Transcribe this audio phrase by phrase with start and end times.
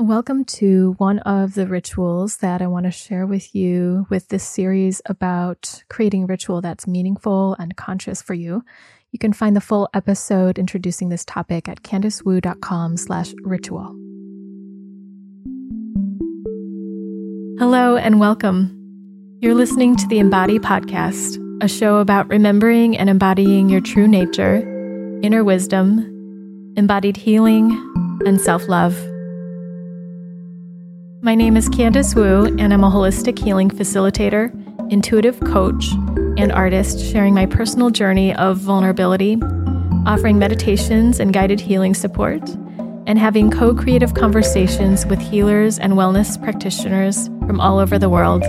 [0.00, 4.44] Welcome to one of the rituals that I want to share with you with this
[4.44, 8.62] series about creating ritual that's meaningful and conscious for you.
[9.10, 13.86] You can find the full episode introducing this topic at candicewu.com slash ritual.
[17.58, 18.72] Hello and welcome.
[19.40, 24.58] You're listening to the Embody Podcast, a show about remembering and embodying your true nature,
[25.24, 27.72] inner wisdom, embodied healing,
[28.24, 28.96] and self love.
[31.20, 34.52] My name is Candice Wu, and I'm a holistic healing facilitator,
[34.92, 35.90] intuitive coach,
[36.38, 39.36] and artist sharing my personal journey of vulnerability,
[40.06, 42.48] offering meditations and guided healing support,
[43.08, 48.42] and having co creative conversations with healers and wellness practitioners from all over the world.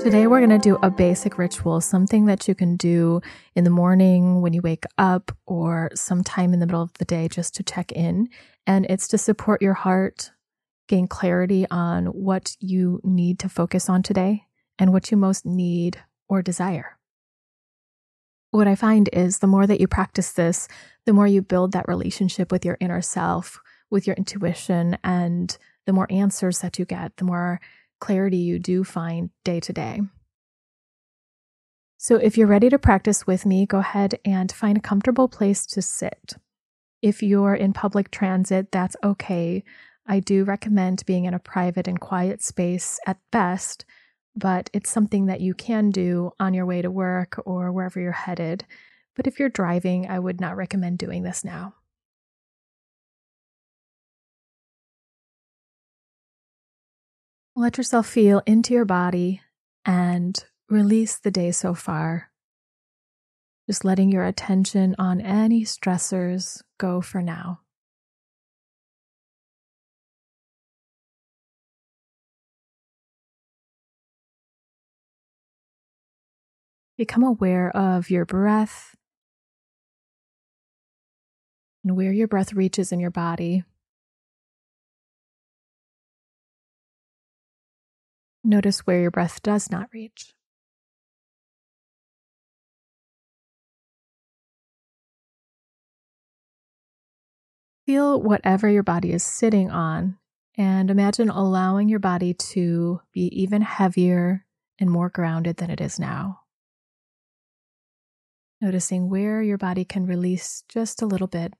[0.00, 3.20] Today, we're going to do a basic ritual, something that you can do
[3.56, 7.26] in the morning when you wake up or sometime in the middle of the day
[7.26, 8.28] just to check in.
[8.66, 10.30] And it's to support your heart,
[10.88, 14.44] gain clarity on what you need to focus on today
[14.78, 16.98] and what you most need or desire.
[18.50, 20.68] What I find is the more that you practice this,
[21.04, 25.92] the more you build that relationship with your inner self, with your intuition, and the
[25.92, 27.60] more answers that you get, the more
[28.00, 30.00] clarity you do find day to day.
[31.98, 35.66] So, if you're ready to practice with me, go ahead and find a comfortable place
[35.66, 36.34] to sit.
[37.02, 39.64] If you're in public transit, that's okay.
[40.06, 43.84] I do recommend being in a private and quiet space at best,
[44.34, 48.12] but it's something that you can do on your way to work or wherever you're
[48.12, 48.64] headed.
[49.14, 51.74] But if you're driving, I would not recommend doing this now.
[57.58, 59.40] Let yourself feel into your body
[59.86, 62.30] and release the day so far.
[63.66, 67.62] Just letting your attention on any stressors go for now.
[76.96, 78.94] Become aware of your breath
[81.84, 83.64] and where your breath reaches in your body.
[88.44, 90.35] Notice where your breath does not reach.
[97.86, 100.18] Feel whatever your body is sitting on
[100.58, 104.44] and imagine allowing your body to be even heavier
[104.80, 106.40] and more grounded than it is now.
[108.60, 111.54] Noticing where your body can release just a little bit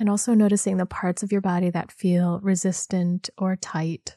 [0.00, 4.16] and also noticing the parts of your body that feel resistant or tight.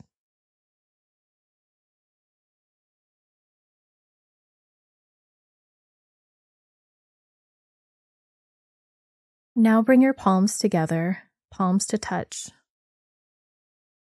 [9.58, 12.50] Now bring your palms together, palms to touch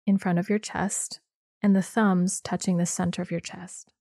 [0.05, 1.21] in front of your chest,
[1.63, 3.93] and the thumbs touching the center of your chest.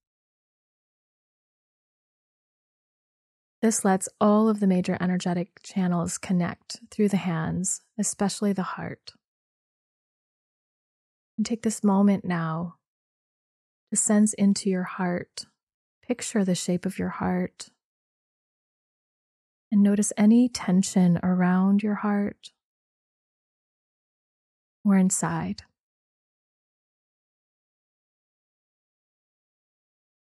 [3.62, 9.14] This lets all of the major energetic channels connect through the hands, especially the heart.
[11.38, 12.76] And take this moment now
[13.92, 15.46] to sense into your heart.
[16.02, 17.70] Picture the shape of your heart.
[19.74, 22.52] And notice any tension around your heart
[24.86, 25.64] or inside.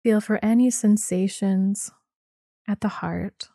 [0.04, 1.92] Feel for any sensations
[2.68, 3.48] at the heart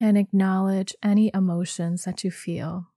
[0.00, 2.91] and acknowledge any emotions that you feel.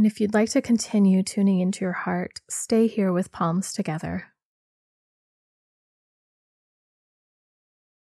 [0.00, 4.30] And if you'd like to continue tuning into your heart, stay here with palms together.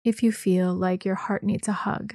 [0.05, 2.13] if you feel like your heart needs a hug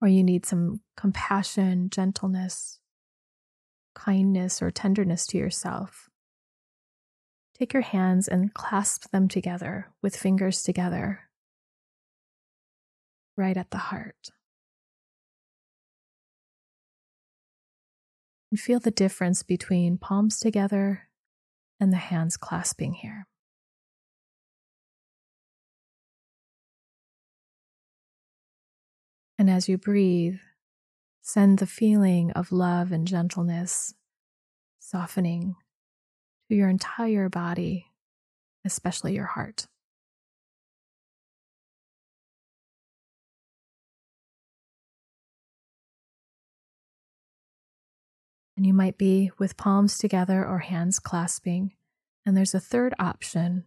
[0.00, 2.78] or you need some compassion, gentleness,
[3.96, 6.08] kindness, or tenderness to yourself,
[7.58, 11.28] take your hands and clasp them together with fingers together,
[13.36, 14.30] right at the heart.
[18.50, 21.08] And feel the difference between palms together
[21.78, 23.26] and the hands clasping here.
[29.38, 30.38] And as you breathe,
[31.22, 33.94] send the feeling of love and gentleness
[34.78, 35.54] softening
[36.48, 37.86] to your entire body,
[38.66, 39.66] especially your heart.
[48.60, 51.72] And you might be with palms together or hands clasping.
[52.26, 53.64] And there's a third option.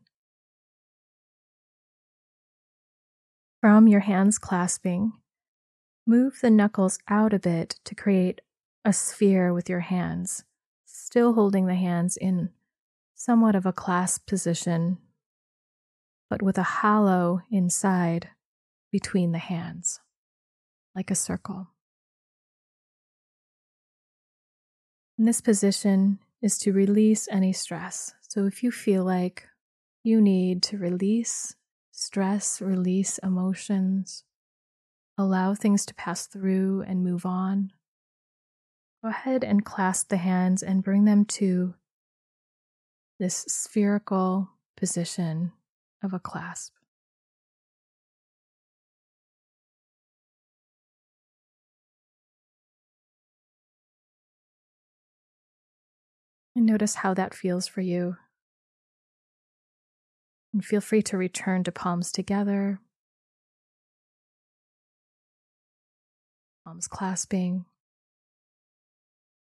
[3.59, 5.13] From your hands clasping,
[6.05, 8.41] move the knuckles out a bit to create
[8.85, 10.43] a sphere with your hands,
[10.85, 12.51] still holding the hands in
[13.15, 14.99] somewhat of a clasp position,
[16.29, 18.29] but with a hollow inside
[18.91, 20.01] between the hands,
[20.95, 21.72] like a circle.
[25.17, 28.13] And this position is to release any stress.
[28.27, 29.47] So if you feel like
[30.03, 31.55] you need to release
[31.91, 34.23] stress, release emotions,
[35.17, 37.71] allow things to pass through and move on,
[39.03, 41.75] go ahead and clasp the hands and bring them to
[43.19, 45.51] this spherical position
[46.03, 46.73] of a clasp.
[56.55, 58.17] And notice how that feels for you.
[60.53, 62.79] And feel free to return to palms together,
[66.63, 67.65] palms clasping,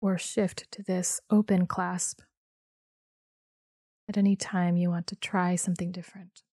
[0.02, 2.22] or shift to this open clasp
[4.10, 6.44] at any time you want to try something different.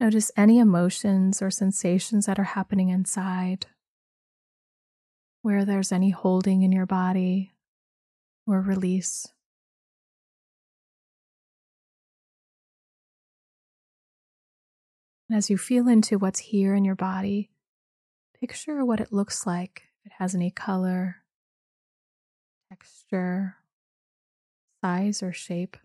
[0.00, 3.66] Notice any emotions or sensations that are happening inside,
[5.42, 7.52] where there's any holding in your body
[8.46, 9.26] or release.
[15.28, 17.50] And as you feel into what's here in your body,
[18.40, 21.16] picture what it looks like if it has any color,
[22.70, 23.56] texture,
[24.80, 25.76] size, or shape.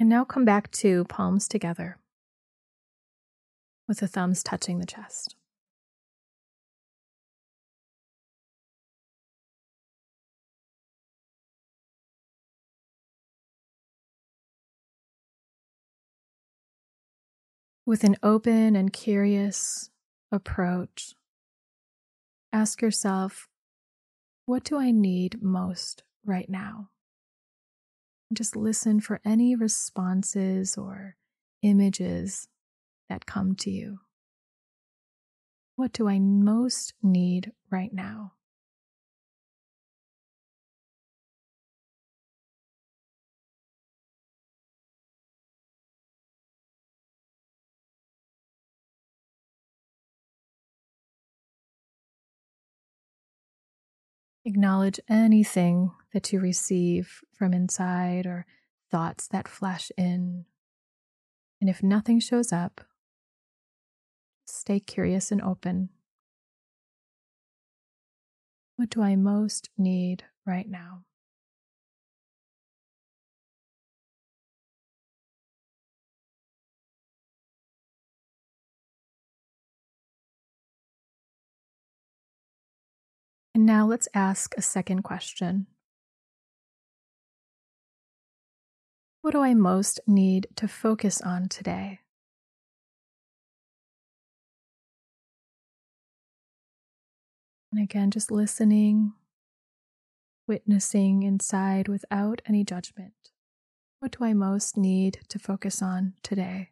[0.00, 1.98] And now come back to palms together
[3.86, 5.36] with the thumbs touching the chest.
[17.84, 19.90] With an open and curious
[20.32, 21.12] approach,
[22.54, 23.48] ask yourself,
[24.46, 26.88] what do I need most right now?
[28.32, 31.16] Just listen for any responses or
[31.62, 32.46] images
[33.08, 33.98] that come to you.
[35.74, 38.34] What do I most need right now?
[54.44, 58.46] Acknowledge anything that you receive from inside or
[58.90, 60.44] thoughts that flash in.
[61.60, 62.80] And if nothing shows up,
[64.46, 65.90] stay curious and open.
[68.76, 71.04] What do I most need right now?
[83.54, 85.66] And now let's ask a second question.
[89.22, 92.00] What do I most need to focus on today?
[97.70, 99.12] And again, just listening,
[100.48, 103.12] witnessing inside without any judgment.
[103.98, 106.70] What do I most need to focus on today?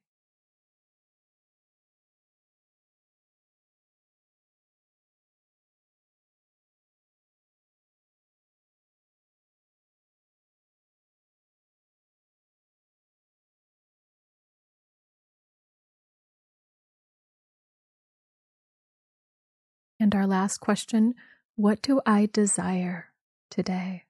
[20.08, 21.14] And our last question
[21.54, 23.12] What do I desire
[23.50, 24.04] today?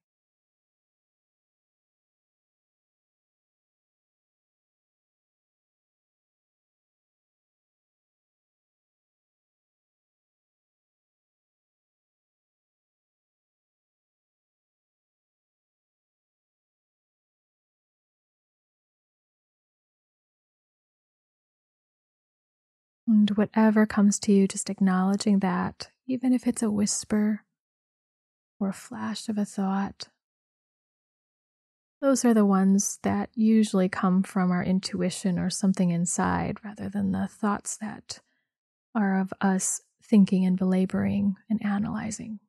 [23.09, 27.43] And whatever comes to you, just acknowledging that, even if it's a whisper
[28.61, 30.09] or a flash of a thought,
[32.03, 37.13] those are the ones that usually come from our intuition or something inside rather than
[37.13, 38.21] the thoughts that
[38.95, 42.41] are of us thinking and belaboring and analyzing.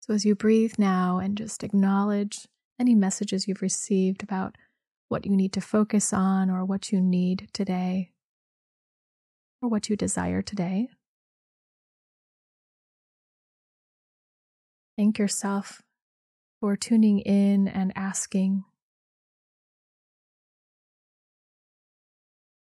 [0.00, 2.48] So, as you breathe now and just acknowledge
[2.80, 4.56] any messages you've received about
[5.08, 8.10] what you need to focus on or what you need today
[9.62, 10.88] or what you desire today,
[14.96, 15.82] thank yourself
[16.60, 18.64] for tuning in and asking,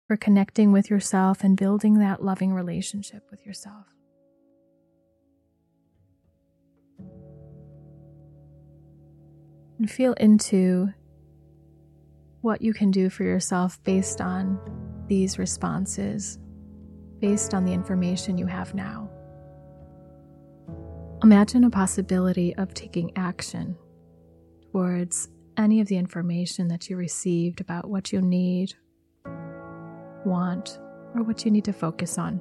[0.07, 3.85] for connecting with yourself and building that loving relationship with yourself.
[9.79, 10.93] and feel into
[12.41, 14.59] what you can do for yourself based on
[15.07, 16.37] these responses,
[17.19, 19.09] based on the information you have now.
[21.23, 23.75] Imagine a possibility of taking action
[24.71, 28.75] towards any of the information that you received about what you need,
[30.25, 30.79] want,
[31.15, 32.39] or what you need to focus on.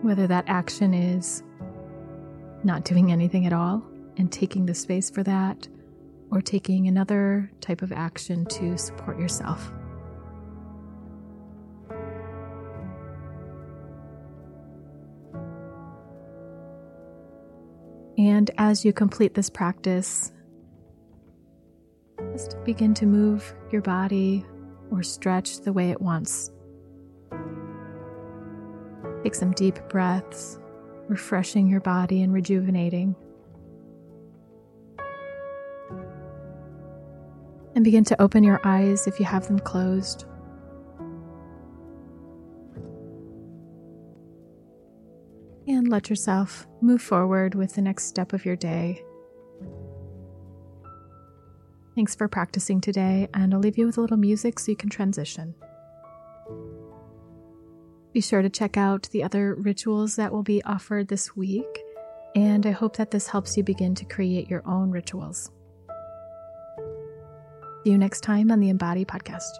[0.00, 1.42] Whether that action is
[2.62, 3.84] not doing anything at all
[4.16, 5.68] and taking the space for that,
[6.34, 9.72] or taking another type of action to support yourself.
[18.18, 20.32] And as you complete this practice,
[22.32, 24.44] just begin to move your body
[24.90, 26.50] or stretch the way it wants.
[29.22, 30.58] Take some deep breaths,
[31.08, 33.14] refreshing your body and rejuvenating.
[37.84, 40.24] And begin to open your eyes if you have them closed.
[45.66, 49.04] And let yourself move forward with the next step of your day.
[51.94, 54.88] Thanks for practicing today, and I'll leave you with a little music so you can
[54.88, 55.54] transition.
[58.14, 61.84] Be sure to check out the other rituals that will be offered this week,
[62.34, 65.50] and I hope that this helps you begin to create your own rituals.
[67.84, 69.58] See you next time on the Embody Podcast.